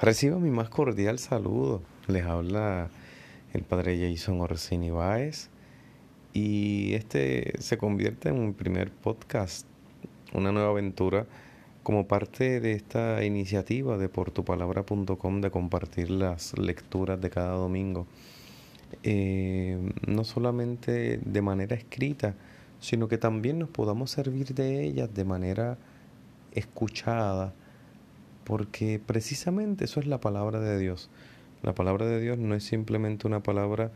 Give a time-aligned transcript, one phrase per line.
[0.00, 1.82] Reciba mi más cordial saludo.
[2.06, 2.88] Les habla
[3.52, 5.48] el padre Jason Orsini Báez
[6.32, 9.66] y este se convierte en mi primer podcast,
[10.32, 11.26] una nueva aventura
[11.82, 18.06] como parte de esta iniciativa de portupalabra.com de compartir las lecturas de cada domingo.
[19.02, 22.36] Eh, no solamente de manera escrita,
[22.78, 25.76] sino que también nos podamos servir de ellas de manera
[26.52, 27.52] escuchada
[28.48, 31.10] porque precisamente eso es la palabra de Dios.
[31.62, 33.92] La palabra de Dios no es simplemente una palabra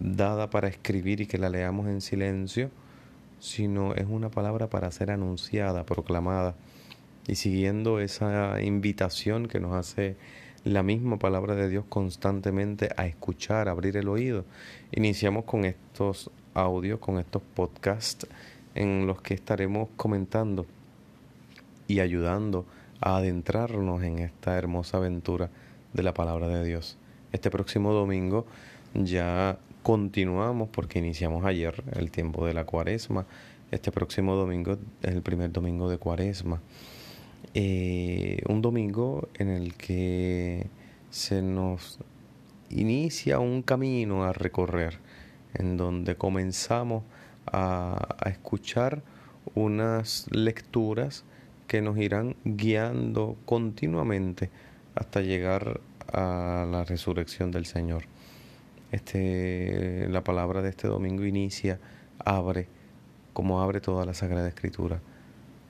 [0.00, 2.70] dada para escribir y que la leamos en silencio,
[3.38, 6.54] sino es una palabra para ser anunciada, proclamada.
[7.28, 10.16] Y siguiendo esa invitación que nos hace
[10.64, 14.46] la misma palabra de Dios constantemente a escuchar, a abrir el oído,
[14.90, 18.26] iniciamos con estos audios, con estos podcasts
[18.74, 20.64] en los que estaremos comentando
[21.88, 22.64] y ayudando
[23.02, 25.50] adentrarnos en esta hermosa aventura
[25.92, 26.96] de la palabra de Dios.
[27.32, 28.46] Este próximo domingo
[28.94, 33.26] ya continuamos porque iniciamos ayer el tiempo de la cuaresma.
[33.72, 36.60] Este próximo domingo es el primer domingo de cuaresma.
[37.54, 40.68] Eh, un domingo en el que
[41.10, 41.98] se nos
[42.70, 44.98] inicia un camino a recorrer,
[45.54, 47.02] en donde comenzamos
[47.46, 49.02] a escuchar
[49.54, 51.24] unas lecturas
[51.72, 54.50] que nos irán guiando continuamente
[54.94, 55.80] hasta llegar
[56.12, 58.02] a la resurrección del Señor.
[58.90, 61.80] Este, la palabra de este domingo inicia,
[62.18, 62.66] abre,
[63.32, 65.00] como abre toda la Sagrada Escritura,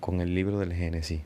[0.00, 1.20] con el libro del Génesis.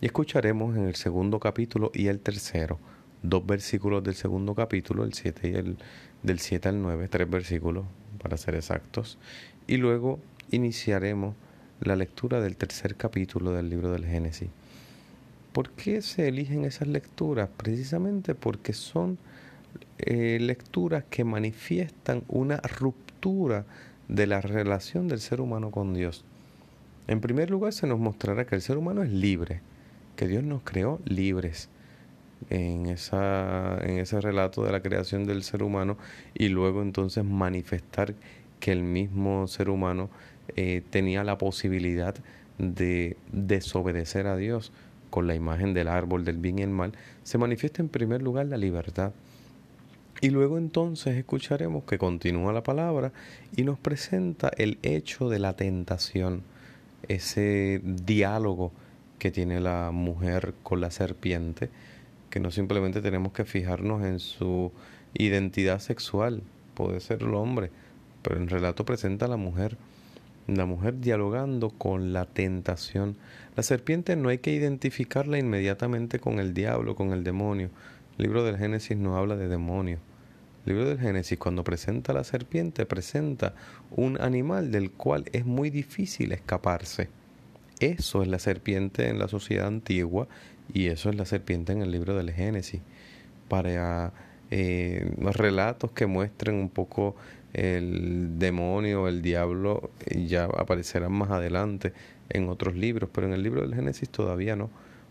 [0.00, 2.78] Y escucharemos en el segundo capítulo y el tercero,
[3.22, 5.76] dos versículos del segundo capítulo, el 7 y el
[6.22, 7.84] del 7 al 9, tres versículos
[8.22, 9.18] para ser exactos.
[9.66, 10.18] Y luego
[10.50, 11.34] iniciaremos
[11.80, 14.48] la lectura del tercer capítulo del libro del Génesis.
[15.52, 17.48] ¿Por qué se eligen esas lecturas?
[17.56, 19.18] Precisamente porque son
[19.98, 23.64] eh, lecturas que manifiestan una ruptura
[24.08, 26.24] de la relación del ser humano con Dios.
[27.06, 29.60] En primer lugar, se nos mostrará que el ser humano es libre,
[30.16, 31.70] que Dios nos creó libres
[32.50, 35.96] en, esa, en ese relato de la creación del ser humano
[36.34, 38.14] y luego entonces manifestar
[38.60, 40.10] que el mismo ser humano
[40.56, 42.14] eh, tenía la posibilidad
[42.58, 44.72] de desobedecer a Dios
[45.10, 46.92] con la imagen del árbol del bien y el mal,
[47.22, 49.12] se manifiesta en primer lugar la libertad.
[50.20, 53.12] Y luego entonces escucharemos que continúa la palabra
[53.56, 56.42] y nos presenta el hecho de la tentación,
[57.06, 58.72] ese diálogo
[59.18, 61.70] que tiene la mujer con la serpiente,
[62.30, 64.72] que no simplemente tenemos que fijarnos en su
[65.14, 66.42] identidad sexual,
[66.74, 67.70] puede ser el hombre,
[68.22, 69.76] pero el relato presenta a la mujer
[70.56, 73.16] la mujer dialogando con la tentación.
[73.54, 77.70] La serpiente no hay que identificarla inmediatamente con el diablo, con el demonio.
[78.16, 79.98] El libro del Génesis no habla de demonio.
[80.64, 83.54] El libro del Génesis cuando presenta a la serpiente presenta
[83.90, 87.08] un animal del cual es muy difícil escaparse.
[87.80, 90.28] Eso es la serpiente en la sociedad antigua
[90.72, 92.80] y eso es la serpiente en el libro del Génesis.
[93.48, 94.12] Para
[94.50, 97.16] eh, relatos que muestren un poco
[97.52, 101.92] el demonio, el diablo, ya aparecerán más adelante
[102.28, 104.70] en otros libros, pero en el libro del Génesis todavía no.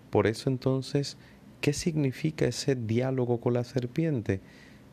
[0.09, 1.17] Por eso entonces,
[1.61, 4.39] ¿qué significa ese diálogo con la serpiente?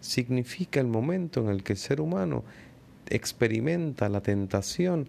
[0.01, 2.45] Significa el momento en el que el ser humano
[3.09, 5.09] experimenta la tentación,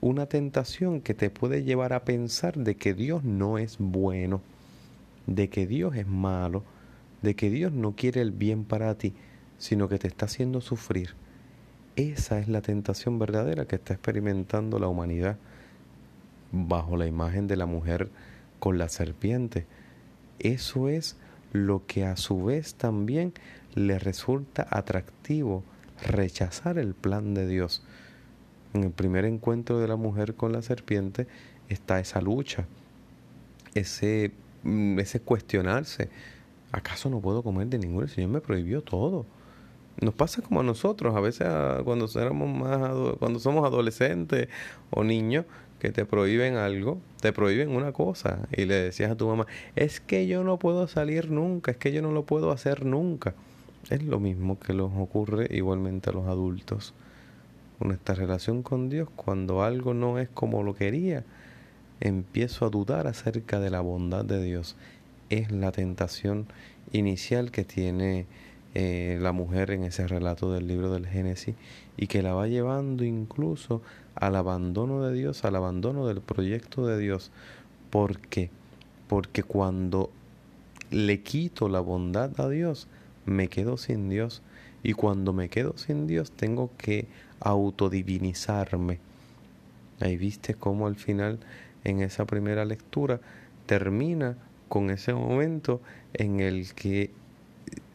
[0.00, 4.40] una tentación que te puede llevar a pensar de que Dios no es bueno,
[5.26, 6.64] de que Dios es malo,
[7.22, 9.14] de que Dios no quiere el bien para ti,
[9.58, 11.14] sino que te está haciendo sufrir
[11.96, 15.38] esa es la tentación verdadera que está experimentando la humanidad
[16.52, 18.10] bajo la imagen de la mujer
[18.58, 19.64] con la serpiente.
[20.38, 21.16] Eso es
[21.54, 23.32] lo que a su vez también
[23.74, 25.64] le resulta atractivo
[26.06, 27.82] rechazar el plan de Dios.
[28.74, 31.26] En el primer encuentro de la mujer con la serpiente
[31.70, 32.66] está esa lucha,
[33.74, 34.32] ese,
[34.64, 36.10] mm, ese cuestionarse.
[36.72, 38.02] ¿Acaso no puedo comer de ninguno?
[38.02, 39.24] El Señor me prohibió todo.
[40.00, 41.46] Nos pasa como a nosotros, a veces
[41.84, 44.48] cuando éramos más cuando somos adolescentes
[44.90, 45.46] o niños
[45.78, 50.00] que te prohíben algo, te prohíben una cosa y le decías a tu mamá, es
[50.00, 53.34] que yo no puedo salir nunca, es que yo no lo puedo hacer nunca.
[53.90, 56.92] Es lo mismo que nos ocurre igualmente a los adultos.
[57.78, 61.24] Nuestra relación con Dios, cuando algo no es como lo quería,
[62.00, 64.76] empiezo a dudar acerca de la bondad de Dios.
[65.30, 66.46] Es la tentación
[66.92, 68.26] inicial que tiene
[68.74, 71.54] eh, la mujer en ese relato del libro del Génesis
[71.96, 73.82] y que la va llevando incluso
[74.14, 77.30] al abandono de Dios, al abandono del proyecto de Dios.
[77.90, 78.50] ¿Por qué?
[79.08, 80.10] Porque cuando
[80.90, 82.86] le quito la bondad a Dios,
[83.24, 84.42] me quedo sin Dios.
[84.82, 87.06] Y cuando me quedo sin Dios, tengo que
[87.40, 89.00] autodivinizarme.
[90.00, 91.40] Ahí viste cómo al final,
[91.84, 93.20] en esa primera lectura,
[93.66, 94.36] termina
[94.68, 95.80] con ese momento
[96.14, 97.10] en el que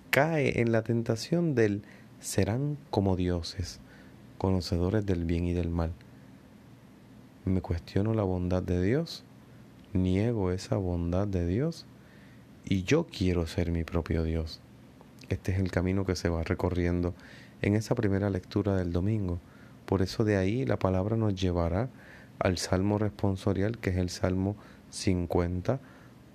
[0.09, 1.83] cae en la tentación del
[2.19, 3.79] serán como dioses,
[4.37, 5.93] conocedores del bien y del mal.
[7.45, 9.23] Me cuestiono la bondad de Dios,
[9.93, 11.85] niego esa bondad de Dios
[12.65, 14.61] y yo quiero ser mi propio Dios.
[15.29, 17.13] Este es el camino que se va recorriendo
[17.61, 19.39] en esa primera lectura del domingo.
[19.85, 21.89] Por eso de ahí la palabra nos llevará
[22.39, 24.55] al salmo responsorial, que es el salmo
[24.89, 25.79] 50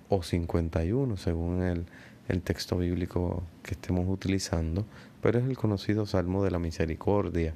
[0.09, 1.85] o 51, según el,
[2.27, 4.85] el texto bíblico que estemos utilizando,
[5.21, 7.53] pero es el conocido Salmo de la Misericordia,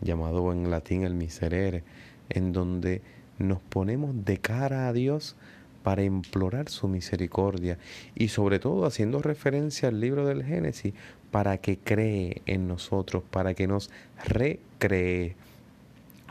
[0.00, 1.84] llamado en latín el Miserere,
[2.28, 3.02] en donde
[3.38, 5.36] nos ponemos de cara a Dios
[5.82, 7.78] para implorar su misericordia
[8.16, 10.94] y sobre todo haciendo referencia al libro del Génesis
[11.30, 13.90] para que cree en nosotros, para que nos
[14.24, 15.36] recree,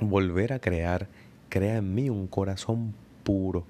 [0.02, 1.08] volver a crear,
[1.48, 2.94] crea en mí un corazón
[3.24, 3.64] puro.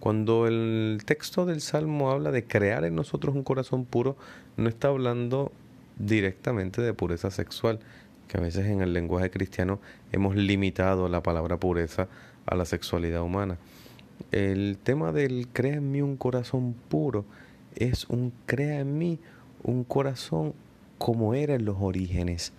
[0.00, 4.16] Cuando el texto del Salmo habla de crear en nosotros un corazón puro,
[4.56, 5.50] no está hablando
[5.98, 7.80] directamente de pureza sexual,
[8.28, 9.80] que a veces en el lenguaje cristiano
[10.12, 12.08] hemos limitado la palabra pureza
[12.46, 13.58] a la sexualidad humana.
[14.30, 17.24] El tema del crea en mí un corazón puro
[17.74, 19.18] es un crea en mí
[19.62, 20.54] un corazón
[20.98, 22.52] como era en los orígenes.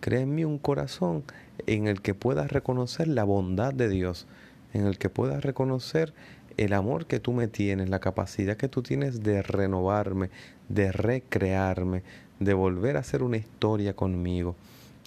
[0.00, 1.24] Crea en mí un corazón
[1.66, 4.26] en el que puedas reconocer la bondad de Dios,
[4.74, 6.12] en el que puedas reconocer
[6.56, 10.30] el amor que tú me tienes, la capacidad que tú tienes de renovarme,
[10.68, 12.02] de recrearme,
[12.38, 14.54] de volver a hacer una historia conmigo.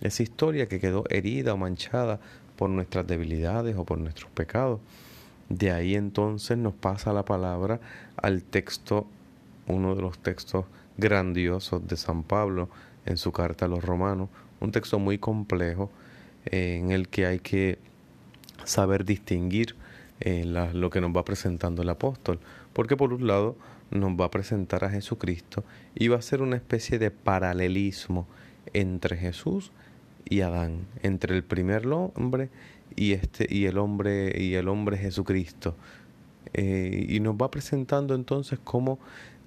[0.02, 2.20] Esa historia que quedó herida o manchada
[2.56, 4.80] por nuestras debilidades o por nuestros pecados.
[5.50, 7.80] De ahí entonces nos pasa la palabra
[8.18, 9.08] al texto,
[9.68, 10.66] uno de los textos
[10.98, 12.70] grandiosos de San Pablo
[13.06, 14.30] en su carta a los romanos,
[14.60, 15.90] un texto muy complejo
[16.46, 17.78] eh, en el que hay que
[18.68, 19.76] saber distinguir
[20.20, 22.40] eh, lo que nos va presentando el apóstol,
[22.74, 23.56] porque por un lado
[23.92, 25.64] nos va a presentar a Jesucristo
[25.96, 28.28] y va a ser una especie de paralelismo
[28.74, 29.72] entre Jesús
[30.26, 32.50] y Adán, entre el primer hombre
[32.96, 35.76] y este y el hombre y el hombre Jesucristo.
[36.54, 39.00] Eh, y nos va presentando entonces cómo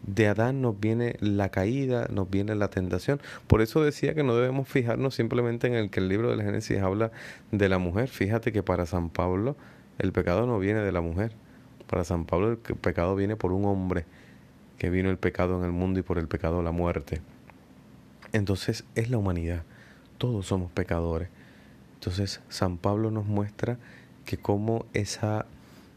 [0.02, 3.20] de Adán nos viene la caída, nos viene la tentación.
[3.46, 6.78] Por eso decía que no debemos fijarnos simplemente en el que el libro del Génesis
[6.78, 7.12] habla
[7.52, 8.08] de la mujer.
[8.08, 9.56] Fíjate que para San Pablo
[9.98, 11.32] el pecado no viene de la mujer.
[11.86, 14.04] Para San Pablo el pecado viene por un hombre,
[14.78, 17.20] que vino el pecado en el mundo y por el pecado la muerte.
[18.32, 19.64] Entonces es la humanidad.
[20.16, 21.28] Todos somos pecadores.
[21.94, 23.78] Entonces San Pablo nos muestra
[24.24, 25.44] que como esa,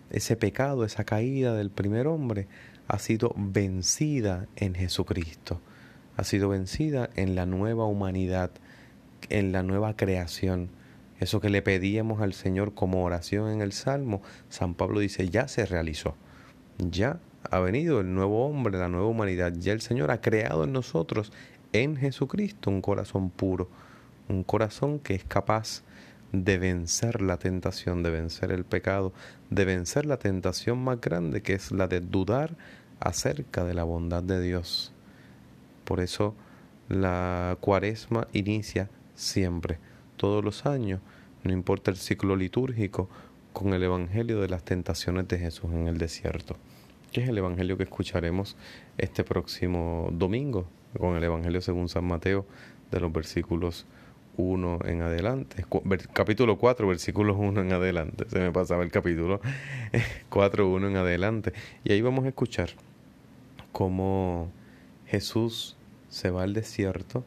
[0.09, 2.47] ese pecado, esa caída del primer hombre
[2.87, 5.61] ha sido vencida en Jesucristo,
[6.17, 8.51] ha sido vencida en la nueva humanidad,
[9.29, 10.69] en la nueva creación.
[11.19, 15.47] Eso que le pedíamos al Señor como oración en el Salmo, San Pablo dice, ya
[15.47, 16.15] se realizó,
[16.77, 17.19] ya
[17.49, 21.31] ha venido el nuevo hombre, la nueva humanidad, ya el Señor ha creado en nosotros,
[21.71, 23.69] en Jesucristo, un corazón puro,
[24.29, 25.83] un corazón que es capaz
[26.33, 29.13] de vencer la tentación, de vencer el pecado,
[29.51, 32.57] de vencer la tentación más grande que es la de dudar
[32.99, 34.91] acerca de la bondad de Dios.
[35.85, 36.35] Por eso
[36.89, 39.77] la cuaresma inicia siempre,
[40.17, 41.01] todos los años,
[41.43, 43.09] no importa el ciclo litúrgico,
[43.53, 46.57] con el Evangelio de las tentaciones de Jesús en el desierto,
[47.11, 48.57] que es el Evangelio que escucharemos
[48.97, 50.65] este próximo domingo,
[50.97, 52.47] con el Evangelio según San Mateo,
[52.89, 53.85] de los versículos
[54.37, 55.65] 1 en adelante,
[56.13, 59.41] capítulo 4, versículos 1 en adelante, se me pasaba el capítulo
[60.29, 62.69] 4, 1 en adelante, y ahí vamos a escuchar
[63.71, 64.49] cómo
[65.05, 65.77] Jesús
[66.09, 67.23] se va al desierto,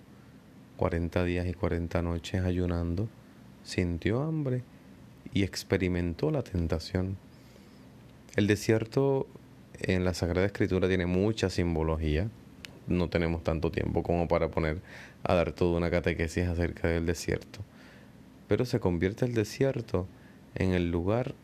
[0.76, 3.08] 40 días y 40 noches ayunando,
[3.62, 4.62] sintió hambre
[5.32, 7.16] y experimentó la tentación.
[8.36, 9.26] El desierto
[9.80, 12.28] en la Sagrada Escritura tiene mucha simbología.
[12.86, 14.80] No tenemos tanto tiempo como para poner
[15.22, 17.60] a dar toda una catequesis acerca del desierto.
[18.48, 20.06] Pero se convierte el desierto
[20.54, 21.34] en el lugar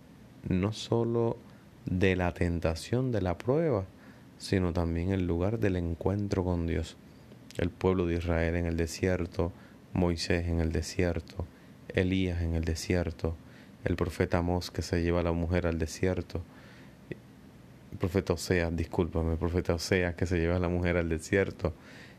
[0.48, 1.36] no solo
[1.86, 3.84] de la tentación, de la prueba,
[4.38, 6.96] sino también el lugar del encuentro con Dios.
[7.58, 9.52] El pueblo de Israel en el desierto,
[9.92, 11.44] Moisés en el desierto,
[11.88, 13.36] Elías en el desierto,
[13.84, 16.42] el profeta Amós que se lleva a la mujer al desierto,
[18.02, 21.72] profeta Oseas, discúlpame, profeta Oseas que se lleva a la mujer al desierto,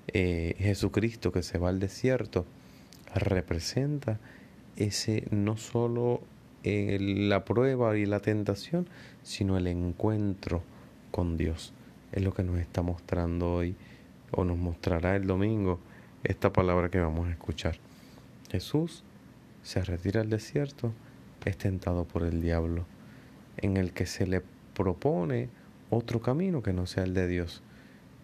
[0.08, 2.46] eh, Jesucristo que se va al desierto,
[3.13, 4.18] representa
[4.78, 6.22] ese no solo
[6.63, 8.88] la prueba y la tentación,
[9.24, 10.63] sino el encuentro
[11.12, 11.74] con Dios.
[12.13, 13.75] es lo que nos está mostrando hoy
[14.32, 15.82] o nos mostrará el domingo
[16.24, 17.75] esta palabra que vamos a escuchar.
[18.50, 19.04] Jesús
[19.63, 20.94] se retira al desierto,
[21.44, 22.86] es tentado por el diablo,
[23.58, 24.42] en el que se le
[24.74, 25.50] propone
[25.93, 27.62] otro camino que no sea el de Dios.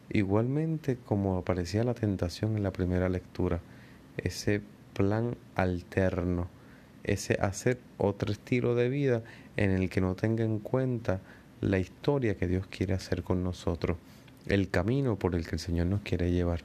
[0.09, 3.61] Igualmente como aparecía la tentación en la primera lectura,
[4.17, 4.61] ese
[4.93, 6.47] plan alterno,
[7.03, 9.23] ese hacer otro estilo de vida
[9.55, 11.21] en el que no tenga en cuenta
[11.61, 13.97] la historia que Dios quiere hacer con nosotros,
[14.47, 16.61] el camino por el que el Señor nos quiere llevar.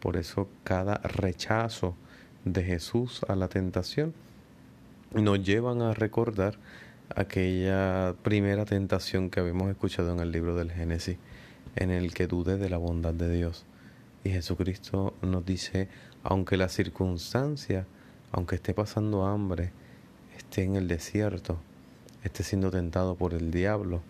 [0.00, 1.94] Por eso cada rechazo
[2.44, 4.14] de Jesús a la tentación
[5.12, 6.58] nos llevan a recordar
[7.14, 11.16] aquella primera tentación que habíamos escuchado en el libro del Génesis,
[11.76, 13.64] en el que dudé de la bondad de Dios.
[14.24, 15.88] Y Jesucristo nos dice,
[16.22, 17.86] aunque la circunstancia,
[18.32, 19.70] aunque esté pasando hambre,
[20.36, 21.58] esté en el desierto,
[22.24, 24.02] esté siendo tentado por el diablo,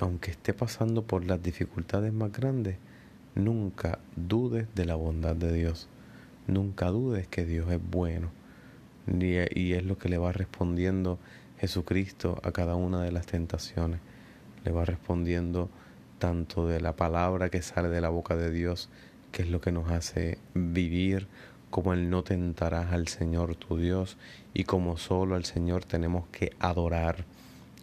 [0.00, 2.76] aunque esté pasando por las dificultades más grandes,
[3.34, 5.88] nunca dudes de la bondad de Dios.
[6.46, 8.30] Nunca dudes que Dios es bueno.
[9.06, 11.18] Y es lo que le va respondiendo
[11.60, 14.00] Jesucristo a cada una de las tentaciones.
[14.64, 15.68] Le va respondiendo
[16.18, 18.88] tanto de la palabra que sale de la boca de Dios,
[19.32, 21.28] que es lo que nos hace vivir,
[21.70, 24.16] como el no tentarás al Señor tu Dios
[24.54, 27.24] y como solo al Señor tenemos que adorar.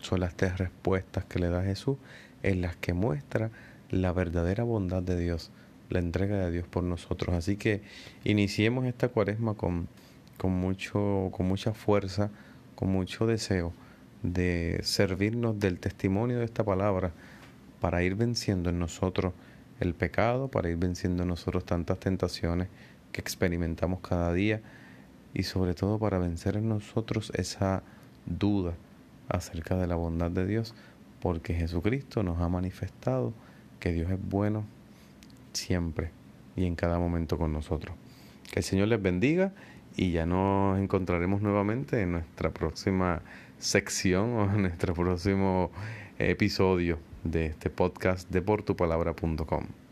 [0.01, 1.97] Son las tres respuestas que le da Jesús
[2.43, 3.51] en las que muestra
[3.89, 5.51] la verdadera bondad de Dios,
[5.89, 7.35] la entrega de Dios por nosotros.
[7.35, 7.81] Así que
[8.23, 9.87] iniciemos esta cuaresma con,
[10.37, 12.31] con, mucho, con mucha fuerza,
[12.75, 13.73] con mucho deseo
[14.23, 17.11] de servirnos del testimonio de esta palabra
[17.79, 19.33] para ir venciendo en nosotros
[19.79, 22.67] el pecado, para ir venciendo en nosotros tantas tentaciones
[23.11, 24.61] que experimentamos cada día
[25.33, 27.83] y sobre todo para vencer en nosotros esa
[28.25, 28.73] duda
[29.29, 30.73] acerca de la bondad de Dios,
[31.21, 33.33] porque Jesucristo nos ha manifestado
[33.79, 34.65] que Dios es bueno
[35.53, 36.11] siempre
[36.55, 37.95] y en cada momento con nosotros.
[38.51, 39.53] Que el Señor les bendiga
[39.95, 43.21] y ya nos encontraremos nuevamente en nuestra próxima
[43.57, 45.71] sección o en nuestro próximo
[46.19, 49.84] episodio de este podcast de portupalabra.com.